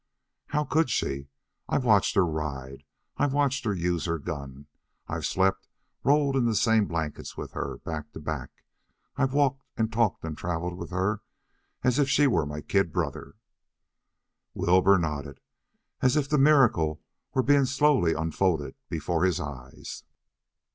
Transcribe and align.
"How 0.47 0.63
could 0.63 0.89
she? 0.89 1.27
I've 1.69 1.85
watched 1.85 2.15
her 2.15 2.25
ride; 2.25 2.85
I've 3.17 3.33
watched 3.35 3.65
her 3.65 3.73
use 3.75 4.05
her 4.05 4.17
gun; 4.17 4.65
I've 5.07 5.27
slept 5.27 5.67
rolled 6.03 6.35
in 6.35 6.45
the 6.45 6.55
same 6.55 6.87
blankets 6.87 7.37
with 7.37 7.51
her, 7.51 7.77
back 7.85 8.11
to 8.13 8.19
back; 8.19 8.49
I've 9.15 9.33
walked 9.35 9.63
and 9.77 9.93
talked 9.93 10.23
and 10.23 10.35
traveled 10.35 10.75
with 10.75 10.89
her 10.89 11.21
as 11.83 11.99
if 11.99 12.09
she 12.09 12.25
were 12.25 12.47
my 12.47 12.61
kid 12.61 12.91
brother." 12.91 13.35
Wilbur 14.55 14.97
nodded, 14.97 15.39
as 16.01 16.15
if 16.15 16.27
the 16.27 16.39
miracle 16.39 17.03
were 17.35 17.43
being 17.43 17.65
slowly 17.65 18.15
unfolded 18.15 18.73
before 18.89 19.23
his 19.23 19.39
eyes. 19.39 20.03